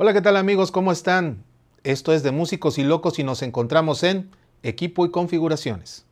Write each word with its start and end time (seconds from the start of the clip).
Hola, 0.00 0.12
¿qué 0.12 0.20
tal 0.20 0.36
amigos? 0.36 0.70
¿Cómo 0.70 0.92
están? 0.92 1.42
Esto 1.82 2.12
es 2.12 2.22
de 2.22 2.30
Músicos 2.30 2.78
y 2.78 2.84
Locos 2.84 3.18
y 3.18 3.24
nos 3.24 3.42
encontramos 3.42 4.04
en 4.04 4.30
Equipo 4.62 5.04
y 5.04 5.10
Configuraciones. 5.10 6.06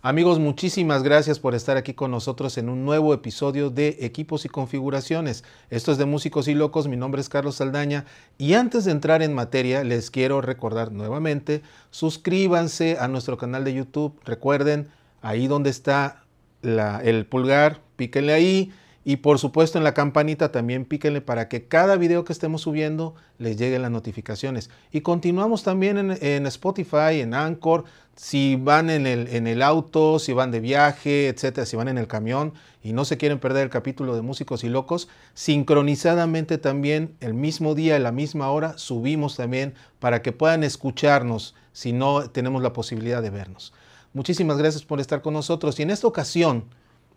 Amigos, 0.00 0.38
muchísimas 0.38 1.02
gracias 1.02 1.40
por 1.40 1.56
estar 1.56 1.76
aquí 1.76 1.92
con 1.92 2.12
nosotros 2.12 2.56
en 2.56 2.68
un 2.68 2.84
nuevo 2.84 3.12
episodio 3.12 3.70
de 3.70 3.96
Equipos 4.02 4.44
y 4.44 4.48
Configuraciones. 4.48 5.42
Esto 5.70 5.90
es 5.90 5.98
de 5.98 6.04
Músicos 6.04 6.46
y 6.46 6.54
Locos, 6.54 6.86
mi 6.86 6.96
nombre 6.96 7.20
es 7.20 7.28
Carlos 7.28 7.56
Saldaña 7.56 8.04
y 8.38 8.54
antes 8.54 8.84
de 8.84 8.92
entrar 8.92 9.22
en 9.22 9.34
materia 9.34 9.82
les 9.82 10.12
quiero 10.12 10.40
recordar 10.40 10.92
nuevamente, 10.92 11.62
suscríbanse 11.90 12.96
a 13.00 13.08
nuestro 13.08 13.36
canal 13.36 13.64
de 13.64 13.74
YouTube, 13.74 14.20
recuerden, 14.24 14.86
ahí 15.20 15.48
donde 15.48 15.70
está 15.70 16.25
el 16.62 17.26
pulgar, 17.26 17.80
píquenle 17.96 18.32
ahí 18.32 18.72
y 19.08 19.18
por 19.18 19.38
supuesto 19.38 19.78
en 19.78 19.84
la 19.84 19.94
campanita 19.94 20.50
también 20.50 20.84
píquenle 20.84 21.20
para 21.20 21.48
que 21.48 21.68
cada 21.68 21.94
video 21.94 22.24
que 22.24 22.32
estemos 22.32 22.62
subiendo 22.62 23.14
les 23.38 23.56
lleguen 23.56 23.82
las 23.82 23.92
notificaciones. 23.92 24.68
Y 24.90 25.02
continuamos 25.02 25.62
también 25.62 26.18
en, 26.20 26.46
Spotify, 26.46 27.20
en 27.20 27.32
Anchor, 27.32 27.84
si 28.16 28.56
van 28.56 28.90
en 28.90 29.06
el, 29.06 29.28
en 29.28 29.46
el, 29.46 29.62
auto, 29.62 30.18
si 30.18 30.32
van 30.32 30.50
de 30.50 30.58
viaje, 30.58 31.28
etcétera, 31.28 31.66
si 31.66 31.76
van 31.76 31.86
en 31.86 31.98
el 31.98 32.08
camión 32.08 32.54
y 32.82 32.92
no 32.92 33.04
se 33.04 33.16
quieren 33.16 33.38
perder 33.38 33.62
el 33.62 33.70
capítulo 33.70 34.16
de 34.16 34.22
Músicos 34.22 34.64
y 34.64 34.68
Locos, 34.68 35.08
sincronizadamente 35.34 36.58
también 36.58 37.14
el 37.20 37.34
mismo 37.34 37.76
día, 37.76 37.94
a 37.94 38.00
la 38.00 38.10
misma 38.10 38.50
hora, 38.50 38.76
subimos 38.76 39.36
también 39.36 39.74
para 40.00 40.20
que 40.20 40.32
puedan 40.32 40.64
escucharnos 40.64 41.54
si 41.72 41.92
no 41.92 42.28
tenemos 42.30 42.60
la 42.60 42.72
posibilidad 42.72 43.22
de 43.22 43.30
vernos. 43.30 43.72
Muchísimas 44.16 44.56
gracias 44.56 44.82
por 44.82 44.98
estar 44.98 45.20
con 45.20 45.34
nosotros 45.34 45.78
y 45.78 45.82
en 45.82 45.90
esta 45.90 46.06
ocasión 46.06 46.64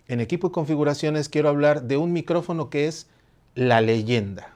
en 0.09 0.19
equipo 0.19 0.47
y 0.47 0.51
configuraciones 0.51 1.29
quiero 1.29 1.47
hablar 1.47 1.83
de 1.83 1.95
un 1.95 2.11
micrófono 2.11 2.69
que 2.69 2.89
es 2.89 3.07
la 3.55 3.79
leyenda. 3.79 4.53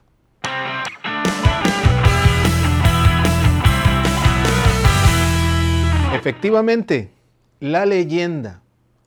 Efectivamente, 6.14 7.12
la 7.62 7.86
leyenda, 7.86 8.62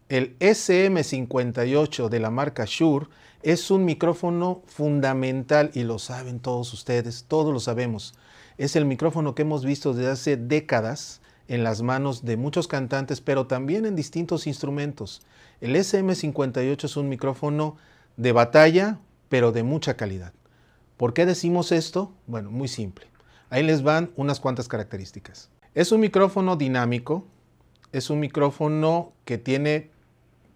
el 0.08 0.38
SM58 0.38 2.08
de 2.08 2.20
la 2.20 2.30
marca 2.30 2.64
Shure, 2.66 3.08
es 3.42 3.70
un 3.70 3.84
micrófono 3.84 4.62
fundamental 4.64 5.70
y 5.74 5.82
lo 5.82 5.98
saben 5.98 6.40
todos 6.40 6.72
ustedes, 6.72 7.26
todos 7.28 7.52
lo 7.52 7.60
sabemos. 7.60 8.14
Es 8.56 8.76
el 8.76 8.86
micrófono 8.86 9.34
que 9.34 9.42
hemos 9.42 9.62
visto 9.62 9.92
desde 9.92 10.10
hace 10.10 10.36
décadas 10.38 11.20
en 11.48 11.64
las 11.64 11.83
manos 11.83 12.25
de 12.25 12.36
muchos 12.36 12.69
cantantes, 12.69 13.20
pero 13.20 13.47
también 13.47 13.86
en 13.86 13.97
distintos 13.97 14.47
instrumentos. 14.47 15.22
El 15.61 15.77
SM58 15.77 16.84
es 16.84 16.97
un 16.97 17.08
micrófono 17.08 17.77
de 18.16 18.33
batalla, 18.33 18.98
pero 19.28 19.53
de 19.53 19.62
mucha 19.62 19.97
calidad. 19.97 20.33
¿Por 20.97 21.12
qué 21.14 21.27
decimos 21.27 21.72
esto? 21.72 22.12
Bueno, 22.27 22.50
muy 22.50 22.69
simple. 22.69 23.06
Ahí 23.50 23.62
les 23.62 23.83
van 23.83 24.11
unas 24.16 24.41
cuantas 24.41 24.69
características. 24.69 25.50
Es 25.75 25.92
un 25.92 26.00
micrófono 26.00 26.56
dinámico, 26.56 27.27
es 27.92 28.10
un 28.10 28.20
micrófono 28.20 29.12
que 29.25 29.38
tiene 29.38 29.91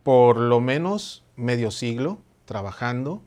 por 0.03 0.39
lo 0.39 0.61
menos 0.61 1.25
medio 1.37 1.71
siglo 1.71 2.19
trabajando. 2.47 3.23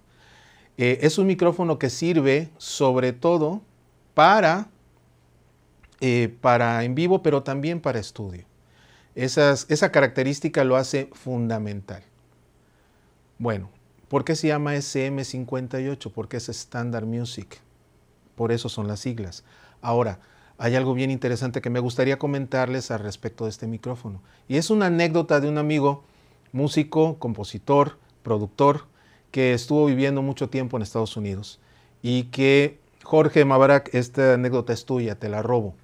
Eh, 0.77 0.99
es 1.01 1.17
un 1.17 1.27
micrófono 1.27 1.77
que 1.77 1.89
sirve 1.89 2.49
sobre 2.57 3.13
todo 3.13 3.61
para, 4.13 4.69
eh, 6.01 6.35
para 6.41 6.83
en 6.83 6.95
vivo, 6.95 7.23
pero 7.23 7.43
también 7.43 7.79
para 7.79 7.99
estudio 7.99 8.45
esa 9.15 9.91
característica 9.91 10.63
lo 10.63 10.75
hace 10.75 11.09
fundamental. 11.13 12.03
Bueno, 13.37 13.69
¿por 14.07 14.23
qué 14.23 14.35
se 14.35 14.47
llama 14.47 14.75
SM58? 14.75 16.11
Porque 16.11 16.37
es 16.37 16.49
Standard 16.49 17.05
Music. 17.05 17.59
Por 18.35 18.51
eso 18.51 18.69
son 18.69 18.87
las 18.87 19.01
siglas. 19.01 19.43
Ahora, 19.81 20.19
hay 20.57 20.75
algo 20.75 20.93
bien 20.93 21.11
interesante 21.11 21.61
que 21.61 21.69
me 21.69 21.79
gustaría 21.79 22.17
comentarles 22.17 22.89
al 22.89 22.99
respecto 22.99 23.43
de 23.43 23.51
este 23.51 23.67
micrófono. 23.67 24.21
Y 24.47 24.57
es 24.57 24.69
una 24.69 24.87
anécdota 24.87 25.39
de 25.39 25.49
un 25.49 25.57
amigo, 25.57 26.03
músico, 26.51 27.19
compositor, 27.19 27.97
productor, 28.23 28.85
que 29.31 29.53
estuvo 29.53 29.85
viviendo 29.85 30.21
mucho 30.21 30.49
tiempo 30.49 30.77
en 30.77 30.83
Estados 30.83 31.17
Unidos. 31.17 31.59
Y 32.01 32.25
que, 32.25 32.79
Jorge 33.03 33.45
Mabarak, 33.45 33.93
esta 33.93 34.35
anécdota 34.35 34.73
es 34.73 34.85
tuya, 34.85 35.15
te 35.19 35.29
la 35.29 35.41
robo 35.41 35.75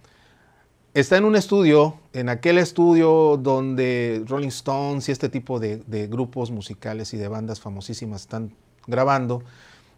está 0.99 1.17
en 1.17 1.25
un 1.25 1.35
estudio, 1.35 1.97
en 2.13 2.29
aquel 2.29 2.57
estudio 2.57 3.37
donde 3.37 4.23
Rolling 4.27 4.49
Stones 4.49 5.07
y 5.07 5.11
este 5.11 5.29
tipo 5.29 5.59
de, 5.59 6.07
grupos 6.07 6.51
musicales 6.51 7.13
y 7.13 7.17
de 7.17 7.27
bandas 7.27 7.61
famosísimas 7.61 8.21
están 8.21 8.53
grabando. 8.87 9.43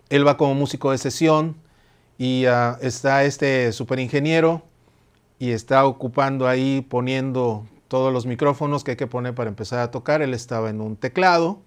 Él 0.09 0.27
va 0.27 0.37
como 0.37 0.53
músico 0.53 0.91
de 0.91 0.97
sesión 0.97 1.55
y 2.17 2.45
ah, 2.45 2.77
está 2.81 3.23
este 3.23 3.71
super 3.71 3.99
ingeniero 3.99 4.63
y 5.39 5.51
está 5.51 5.85
ocupando 5.85 6.47
ahí 6.47 6.85
poniendo 6.87 7.65
todos 7.87 8.13
los 8.13 8.25
micrófonos 8.25 8.83
que 8.83 8.91
hay 8.91 8.97
que 8.97 9.07
poner 9.07 9.33
para 9.33 9.49
empezar 9.49 9.79
a 9.79 9.91
tocar. 9.91 10.21
Él 10.21 10.33
estaba 10.33 10.69
en 10.69 10.81
un 10.81 10.97
teclado 10.97 11.61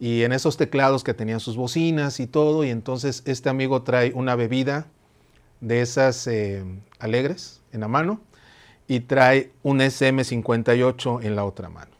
y 0.00 0.24
en 0.24 0.32
esos 0.32 0.56
teclados 0.56 1.04
que 1.04 1.14
tenían 1.14 1.40
sus 1.40 1.56
bocinas 1.56 2.20
y 2.20 2.26
todo 2.26 2.64
y 2.64 2.70
entonces 2.70 3.22
este 3.24 3.48
amigo 3.48 3.82
trae 3.82 4.12
una 4.14 4.36
bebida 4.36 4.86
de 5.60 5.80
esas 5.80 6.26
eh, 6.26 6.64
alegres 6.98 7.60
en 7.72 7.80
la 7.80 7.88
mano 7.88 8.20
y 8.88 9.00
trae 9.00 9.52
un 9.62 9.80
SM58 9.80 11.22
en 11.22 11.36
la 11.36 11.44
otra 11.44 11.68
mano. 11.68 11.92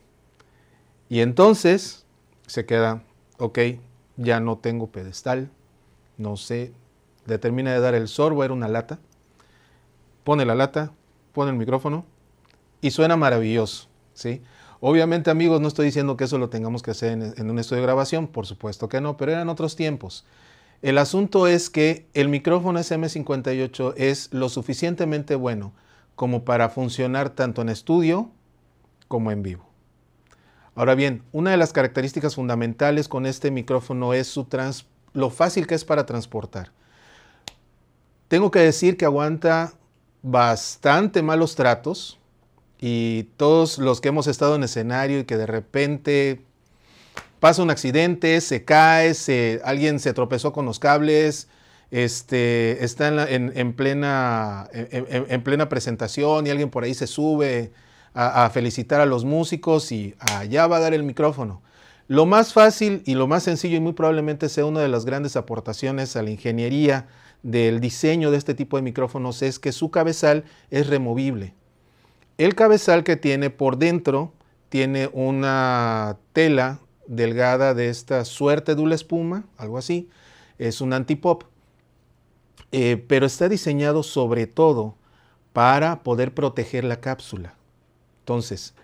Y 1.10 1.21
entonces 1.21 2.06
se 2.47 2.65
queda, 2.65 3.04
ok, 3.38 3.59
ya 4.16 4.41
no 4.41 4.56
tengo 4.59 4.88
pedestal, 4.88 5.50
no 6.16 6.37
sé, 6.37 6.72
determina 7.27 7.72
de 7.72 7.81
dar 7.81 7.94
el 7.94 8.09
sorbo, 8.09 8.43
era 8.43 8.54
una 8.54 8.69
lata, 8.69 8.98
pone 10.25 10.47
la 10.47 10.54
lata, 10.54 10.93
pone 11.32 11.50
el 11.50 11.56
micrófono 11.59 12.06
y 12.81 12.91
suena 12.91 13.16
maravilloso, 13.16 13.88
¿sí? 14.15 14.43
Obviamente 14.81 15.31
amigos, 15.31 15.60
no 15.60 15.69
estoy 15.69 15.87
diciendo 15.87 16.16
que 16.16 16.25
eso 16.25 16.38
lo 16.38 16.48
tengamos 16.48 16.82
que 16.82 16.93
hacer 16.93 17.12
en, 17.12 17.34
en 17.37 17.50
un 17.50 17.59
estudio 17.59 17.82
de 17.82 17.87
grabación, 17.87 18.28
por 18.28 18.47
supuesto 18.47 18.88
que 18.88 19.00
no, 19.00 19.16
pero 19.16 19.32
eran 19.32 19.48
otros 19.48 19.77
tiempos. 19.77 20.25
El 20.81 20.97
asunto 20.98 21.48
es 21.48 21.69
que 21.69 22.06
el 22.15 22.28
micrófono 22.28 22.78
SM58 22.78 23.94
es 23.97 24.32
lo 24.32 24.48
suficientemente 24.48 25.34
bueno 25.34 25.72
como 26.19 26.45
para 26.45 26.69
funcionar 26.69 27.31
tanto 27.31 27.62
en 27.62 27.69
estudio 27.69 28.33
como 29.06 29.31
en 29.31 29.45
vivo. 29.45 29.65
Ahora 30.75 30.97
bien, 30.97 31.23
una 31.31 31.53
de 31.53 31.56
las 31.56 31.73
características 31.73 32.34
fundamentales 32.34 33.06
con 33.06 33.25
este 33.25 33.53
micrófono 33.53 34.12
es 34.12 34.27
su 34.27 34.45
lo 35.12 35.31
fácil 35.31 35.69
que 35.69 35.77
es 35.77 35.84
para 35.84 36.07
transportar. 36.07 36.73
Tengo 38.27 38.51
que 38.51 38.59
decir 38.59 38.97
que 38.97 39.05
aguanta 39.05 39.75
bastante 40.21 41.23
malos 41.23 41.55
tratos 41.55 42.19
y 42.81 43.28
todos 43.37 43.78
los 43.78 44.01
que 44.01 44.09
hemos 44.09 44.27
estado 44.27 44.57
en 44.57 44.65
escenario 44.65 45.21
y 45.21 45.25
que 45.25 45.37
de 45.37 45.47
repente 45.47 46.45
pasa 47.39 47.62
un 47.62 47.71
accidente, 47.71 48.41
se 48.41 48.65
cae, 48.65 49.15
alguien 49.62 50.01
se 50.01 50.12
tropezó 50.15 50.53
con 50.53 50.67
los 50.67 50.81
cables, 50.81 51.47
este, 51.91 52.84
está 52.84 53.09
en, 53.31 53.72
plena, 53.72 54.69
en, 54.72 55.43
plena 55.43 55.69
presentación 55.69 56.47
y 56.47 56.50
alguien 56.50 56.71
por 56.71 56.84
ahí 56.84 56.94
se 56.94 57.06
sube 57.06 57.72
a, 58.15 58.50
felicitar 58.50 59.00
a 59.00 59.06
los 59.06 59.25
músicos 59.25 59.93
y 59.93 60.15
allá 60.19 60.66
va 60.66 60.78
a 60.78 60.81
dar 60.81 60.94
el 60.94 61.03
micrófono. 61.03 61.62
Lo 62.09 62.27
más 62.27 62.53
fácil 62.53 63.03
y 63.04 63.15
lo 63.15 63.27
más 63.27 63.43
sencillo 63.43 63.77
y 63.77 63.81
muy 63.81 63.93
probablemente 63.93 64.48
sea 64.48 64.65
una 64.65 64.81
de 64.81 64.88
las 64.88 65.04
grandes 65.04 65.37
aportaciones 65.37 66.16
a 66.16 66.22
la 66.22 66.31
ingeniería 66.31 67.06
del 67.42 67.80
diseño 67.80 68.30
de 68.30 68.39
este 68.39 68.54
tipo 68.54 68.77
de 68.77 68.83
micrófonos 68.83 69.42
es 69.42 69.59
que 69.59 69.72
su 69.72 69.91
cabezal 69.91 70.45
es 70.71 70.89
removible. 70.89 71.54
El 72.39 72.54
cabezal 72.54 73.04
que 73.04 73.16
tiene 73.16 73.51
por 73.51 73.78
dentro 73.78 74.33
tiene 74.68 75.10
una 75.13 76.18
tela 76.33 76.80
delgada 77.07 77.74
de 77.74 77.89
esta 77.89 78.24
suerte 78.24 78.74
de 78.74 78.95
espuma, 78.95 79.45
algo 79.57 79.78
así. 79.78 80.09
Es 80.59 80.80
un 80.80 80.92
antipop. 80.92 81.45
Eh, 82.72 83.03
pero 83.09 83.26
está 83.26 83.48
diseñado 83.48 84.03
sobre 84.03 84.47
todo 84.47 84.94
para 85.53 86.03
poder 86.03 86.34
proteger 86.34 86.84
la 86.84 87.00
cápsula. 87.00 87.54
Entonces, 88.20 88.74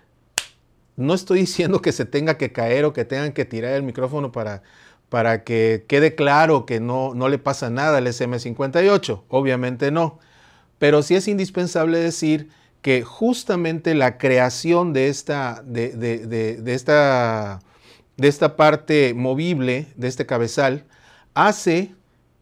no 0.96 1.14
estoy 1.14 1.40
diciendo 1.40 1.82
que 1.82 1.92
se 1.92 2.04
tenga 2.04 2.38
que 2.38 2.52
caer 2.52 2.84
o 2.84 2.92
que 2.92 3.04
tengan 3.04 3.32
que 3.32 3.44
tirar 3.44 3.72
el 3.72 3.82
micrófono 3.82 4.32
para, 4.32 4.62
para 5.08 5.44
que 5.44 5.84
quede 5.88 6.14
claro 6.14 6.66
que 6.66 6.80
no, 6.80 7.14
no 7.14 7.28
le 7.28 7.38
pasa 7.38 7.70
nada 7.70 7.98
al 7.98 8.06
SM58. 8.06 9.22
Obviamente 9.28 9.90
no. 9.90 10.18
Pero 10.78 11.02
sí 11.02 11.14
es 11.14 11.28
indispensable 11.28 11.98
decir 11.98 12.48
que 12.82 13.02
justamente 13.02 13.94
la 13.94 14.18
creación 14.18 14.92
de 14.92 15.08
esta, 15.08 15.62
de, 15.64 15.90
de, 15.90 16.74
esta, 16.74 17.60
de 18.16 18.28
esta 18.28 18.56
parte 18.56 19.14
movible, 19.14 19.86
de 19.96 20.08
este 20.08 20.26
cabezal, 20.26 20.84
hace 21.32 21.94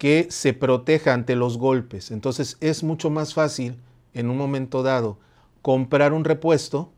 que 0.02 0.26
se 0.30 0.52
proteja 0.52 1.14
ante 1.14 1.36
los 1.36 1.58
golpes. 1.58 2.10
Entonces 2.10 2.56
es 2.60 2.82
mucho 2.82 3.08
más 3.08 3.34
fácil 3.34 3.76
en 4.14 4.30
un 4.30 4.36
momento 4.36 4.82
dado 4.82 5.20
comprar 5.62 6.12
un 6.12 6.24
repuesto 6.24 6.90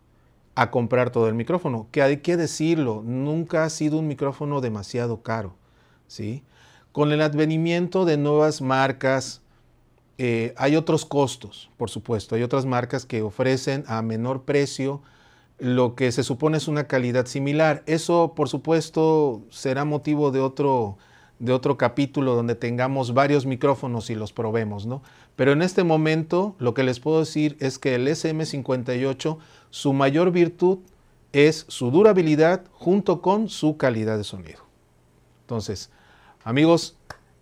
a 0.55 0.71
comprar 0.71 1.11
todo 1.11 1.29
el 1.29 1.35
micrófono, 1.35 1.87
que 1.91 2.01
hay 2.01 2.23
que 2.23 2.39
decirlo, 2.39 3.03
nunca 3.05 3.65
ha 3.65 3.69
sido 3.69 3.99
un 3.99 4.09
micrófono 4.09 4.63
demasiado 4.63 5.23
caro, 5.23 5.55
¿sí? 6.07 6.45
Con 6.93 7.13
el 7.13 7.21
advenimiento 7.21 8.07
de 8.07 8.17
nuevas 8.17 8.63
marcas, 8.63 9.43
eh, 10.17 10.55
hay 10.57 10.75
otros 10.75 11.05
costos, 11.05 11.71
por 11.77 11.91
supuesto, 11.91 12.37
hay 12.37 12.43
otras 12.43 12.65
marcas 12.65 13.05
que 13.05 13.21
ofrecen 13.21 13.85
a 13.87 14.01
menor 14.01 14.45
precio 14.45 15.03
lo 15.59 15.95
que 15.95 16.11
se 16.11 16.23
supone 16.25 16.57
es 16.57 16.69
una 16.69 16.85
calidad 16.85 17.27
similar. 17.27 17.83
Eso, 17.87 18.33
por 18.35 18.49
supuesto, 18.49 19.43
será 19.51 19.85
motivo 19.85 20.31
de 20.31 20.41
otro, 20.41 20.97
de 21.45 21.53
otro 21.53 21.77
capítulo 21.77 22.35
donde 22.35 22.55
tengamos 22.55 23.13
varios 23.13 23.45
micrófonos 23.45 24.09
y 24.09 24.15
los 24.15 24.33
probemos, 24.33 24.87
¿no? 24.87 25.03
Pero 25.37 25.53
en 25.53 25.61
este 25.61 25.85
momento 25.85 26.57
lo 26.59 26.73
que 26.73 26.85
les 26.85 27.01
puedo 27.01 27.21
decir 27.21 27.59
es 27.61 27.79
que 27.79 27.97
el 27.97 28.09
SM58, 28.09 29.37
su 29.69 29.93
mayor 29.93 30.31
virtud 30.31 30.79
es 31.35 31.67
su 31.69 31.91
durabilidad 31.91 32.65
junto 32.73 33.21
con 33.21 33.51
su 33.51 33.77
calidad 33.77 34.17
de 34.17 34.25
sonido. 34.25 34.61
Entonces, 35.43 35.91
amigos, 36.45 36.97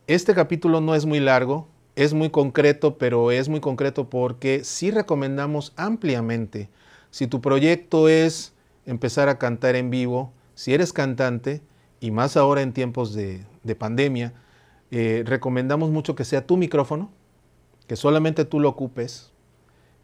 este 0.08 0.34
capítulo 0.34 0.80
no 0.80 0.96
es 0.96 1.06
muy 1.06 1.20
largo, 1.20 1.68
es 1.94 2.12
muy 2.12 2.30
concreto, 2.30 2.98
pero 2.98 3.30
es 3.30 3.48
muy 3.48 3.60
concreto 3.60 4.10
porque 4.10 4.64
sí 4.64 4.90
recomendamos 4.90 5.74
ampliamente, 5.76 6.70
si 7.12 7.28
tu 7.28 7.40
proyecto 7.40 8.08
es 8.08 8.52
empezar 8.84 9.28
a 9.28 9.38
cantar 9.38 9.76
en 9.76 9.90
vivo, 9.90 10.32
si 10.56 10.74
eres 10.74 10.92
cantante, 10.92 11.62
y 12.00 12.10
más 12.10 12.36
ahora 12.36 12.62
en 12.62 12.72
tiempos 12.72 13.14
de, 13.14 13.44
pandemia, 13.74 14.32
eh, 14.90 15.22
recomendamos 15.24 15.90
mucho 15.90 16.14
que 16.14 16.24
sea 16.24 16.46
tu 16.46 16.58
micrófono, 16.58 17.10
que 17.86 17.96
solamente 17.96 18.44
tú 18.44 18.60
lo 18.60 18.68
ocupes, 18.68 19.32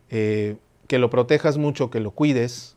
eh, 0.08 0.56
que 0.86 0.98
lo 0.98 1.10
protejas 1.10 1.58
mucho, 1.58 1.90
que 1.90 2.00
lo 2.00 2.12
cuides. 2.12 2.76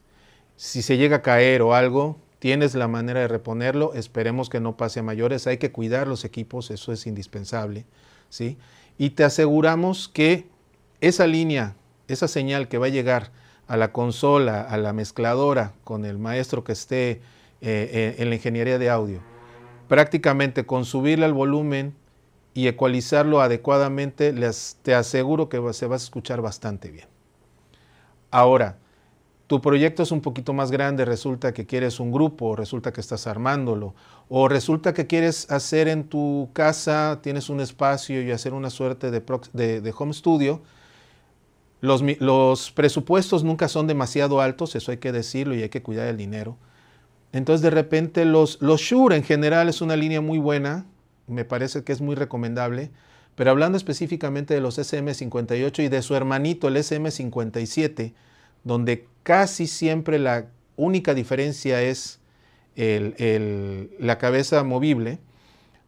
Si 0.57 0.81
se 0.81 0.98
llega 0.98 1.18
a 1.18 1.22
caer 1.22 1.62
o 1.62 1.74
algo, 1.74 2.18
tienes 2.39 2.75
la 2.75 2.89
manera 2.89 3.22
de 3.22 3.30
reponerlo. 3.30 3.94
Esperemos 3.94 4.50
que 4.50 4.60
no 4.60 4.75
pase 4.75 5.00
a 5.00 5.04
mayores. 5.04 5.48
Hay 5.48 5.57
que 5.57 5.72
cuidar 5.72 6.07
los 6.07 6.25
equipos, 6.25 6.69
eso 6.69 6.92
es 6.92 7.07
indispensable. 7.07 7.86
¿sí? 8.30 8.57
Y 8.98 9.12
te 9.12 9.24
aseguramos 9.24 10.10
que 10.10 10.48
esa 11.00 11.28
línea, 11.28 11.75
esa 12.10 12.28
señal 12.28 12.68
que 12.68 12.78
va 12.78 12.88
a 12.88 12.89
llegar 12.89 13.31
a 13.68 13.78
la 13.78 13.94
consola, 13.94 14.62
a 14.62 14.75
la 14.75 14.92
mezcladora, 14.92 15.74
con 15.86 16.04
el 16.04 16.18
maestro 16.18 16.66
que 16.66 16.74
esté 16.74 17.22
eh, 17.62 18.16
en 18.18 18.30
la 18.30 18.36
ingeniería 18.36 18.78
de 18.78 18.89
audio, 18.89 19.22
prácticamente 19.92 20.66
con 20.66 20.86
subirle 20.86 21.26
al 21.26 21.34
volumen 21.34 21.94
y 22.54 22.68
ecualizarlo 22.68 23.42
adecuadamente, 23.42 24.32
les, 24.32 24.78
te 24.84 24.96
aseguro 24.96 25.50
que 25.50 25.58
se 25.74 25.86
va 25.86 25.96
a 25.96 25.98
escuchar 25.98 26.42
bastante 26.42 26.90
bien. 26.90 27.10
Ahora, 28.30 28.78
tu 29.48 29.60
proyecto 29.60 30.02
es 30.02 30.14
un 30.14 30.22
poquito 30.22 30.54
más 30.54 30.72
grande, 30.72 31.04
resulta 31.04 31.54
que 31.54 31.66
quieres 31.66 32.00
un 32.00 32.14
grupo, 32.14 32.56
resulta 32.56 32.94
que 32.94 33.02
estás 33.02 33.28
armándolo, 33.28 33.94
o 34.30 34.48
resulta 34.48 34.94
que 34.94 35.08
quieres 35.08 35.52
hacer 35.52 35.90
en 35.90 36.06
tu 36.06 36.48
casa, 36.54 37.20
tienes 37.22 37.50
un 37.50 37.60
espacio 37.60 38.22
y 38.22 38.32
hacer 38.32 38.54
una 38.54 38.70
suerte 38.70 39.12
de, 39.12 39.94
home 39.98 40.14
studio. 40.14 40.62
Los, 41.82 42.02
los, 42.22 42.72
presupuestos 42.72 43.44
nunca 43.44 43.68
son 43.68 43.88
demasiado 43.88 44.40
altos, 44.40 44.74
eso 44.74 44.92
hay 44.92 45.00
que 45.00 45.12
decirlo 45.12 45.54
y 45.54 45.64
hay 45.64 45.70
que 45.70 45.84
cuidar 45.84 46.08
el 46.08 46.16
dinero. 46.16 46.56
Entonces 47.33 47.62
de 47.62 47.69
repente 47.69 48.25
los, 48.25 48.62
los 48.62 48.81
Shure 48.81 49.16
en 49.16 49.24
general 49.24 49.69
es 49.69 49.81
una 49.81 49.95
línea 49.95 50.22
muy 50.22 50.38
buena, 50.38 50.86
me 51.28 51.45
parece 51.45 51.83
que 51.83 51.94
es 51.94 52.01
muy 52.01 52.16
recomendable. 52.16 52.92
Pero 53.36 53.51
hablando 53.51 53.78
específicamente 53.78 54.54
de 54.54 54.62
los 54.62 54.78
SM58 54.78 55.83
y 55.83 55.88
de 55.88 56.01
su 56.01 56.16
hermanito, 56.16 56.68
el 56.68 56.75
SM57, 56.75 58.13
donde 58.63 59.07
casi 59.24 59.68
siempre 59.68 60.19
la 60.19 60.48
única 60.75 61.13
diferencia 61.13 61.81
es 61.81 62.19
la 62.75 64.18
cabeza 64.18 64.63
movible, 64.63 65.19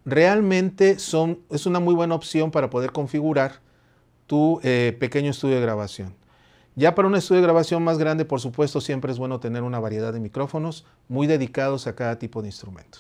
realmente 0.06 1.00
son, 1.00 1.40
es 1.50 1.66
una 1.66 1.80
muy 1.80 1.94
buena 1.94 2.16
opción 2.16 2.52
para 2.52 2.70
poder 2.70 2.92
configurar 2.92 3.60
tu 4.28 4.60
eh, 4.64 4.96
pequeño 5.00 5.32
estudio 5.32 5.56
de 5.56 5.62
grabación. 5.62 6.16
Ya 6.76 6.96
para 6.96 7.08
un 7.08 7.16
estudio 7.16 7.42
de 7.42 7.48
grabación 7.48 7.84
más 7.84 7.98
grande, 7.98 8.26
por 8.26 8.40
supuesto, 8.40 8.82
siempre 8.82 9.12
es 9.12 9.20
bueno 9.20 9.40
tener 9.40 9.64
una 9.64 9.80
variedad 9.80 10.12
de 10.12 10.20
micrófonos 10.20 10.86
muy 11.08 11.28
dedicados 11.28 11.88
a 11.88 11.96
cada 11.96 12.18
tipo 12.18 12.42
de 12.42 12.48
instrumento. 12.48 13.00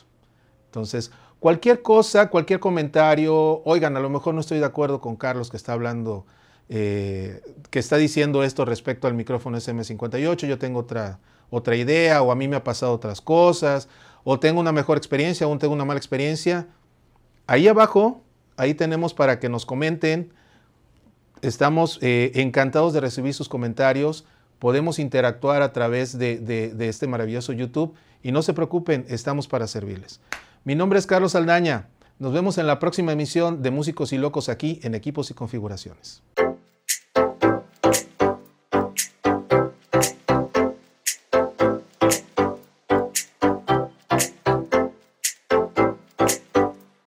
Entonces, 0.65 1.11
Cualquier 1.43 1.81
cosa, 1.81 2.29
cualquier 2.29 2.61
comentario, 2.61 3.61
oigan, 3.65 3.97
a 3.97 3.99
lo 3.99 4.09
mejor 4.09 4.33
no 4.33 4.39
estoy 4.39 4.59
de 4.59 4.65
acuerdo 4.65 5.01
con 5.01 5.17
Carlos 5.17 5.49
que 5.49 5.57
está 5.57 5.73
hablando, 5.73 6.25
eh, 6.69 7.41
que 7.69 7.79
está 7.79 7.97
diciendo 7.97 8.45
esto 8.45 8.63
respecto 8.63 9.07
al 9.07 9.13
micrófono 9.13 9.57
SM58, 9.57 10.47
yo 10.47 10.57
tengo 10.57 10.79
otra, 10.79 11.19
otra 11.49 11.75
idea, 11.75 12.21
o 12.21 12.31
a 12.31 12.35
mí 12.35 12.47
me 12.47 12.55
ha 12.55 12.63
pasado 12.63 12.93
otras 12.93 13.19
cosas, 13.19 13.89
o 14.23 14.39
tengo 14.39 14.61
una 14.61 14.71
mejor 14.71 14.95
experiencia, 14.95 15.45
o 15.45 15.57
tengo 15.57 15.73
una 15.73 15.83
mala 15.83 15.97
experiencia. 15.97 16.65
Ahí 17.45 17.67
abajo, 17.67 18.21
ahí 18.55 18.73
tenemos 18.73 19.13
para 19.13 19.41
que 19.41 19.49
nos 19.49 19.65
comenten. 19.65 20.31
Estamos 21.43 21.99
eh, 22.01 22.31
encantados 22.35 22.93
de 22.93 23.01
recibir 23.01 23.33
sus 23.33 23.49
comentarios. 23.49 24.23
Podemos 24.59 24.97
interactuar 24.97 25.61
a 25.61 25.73
través 25.73 26.17
de 26.17 26.73
este 26.79 27.05
maravilloso 27.05 27.51
YouTube. 27.51 27.93
Y 28.23 28.31
no 28.31 28.41
se 28.41 28.53
preocupen, 28.53 29.05
estamos 29.09 29.49
para 29.49 29.67
servirles. 29.67 30.21
Mi 30.63 30.73
nombre 30.73 30.97
es 30.97 31.05
Carlos 31.05 31.35
Aldaña. 31.35 31.89
Nos 32.17 32.31
vemos 32.31 32.57
en 32.57 32.65
la 32.65 32.79
próxima 32.79 33.11
emisión 33.11 33.61
de 33.61 33.71
Músicos 33.71 34.13
y 34.13 34.17
Locos 34.17 34.47
aquí 34.47 34.79
en 34.83 34.95
Equipos 34.95 35.31
y 35.31 35.33
Configuraciones. 35.33 36.23